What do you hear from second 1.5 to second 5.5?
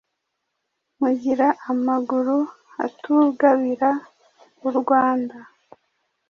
amaguru atugabira urwanda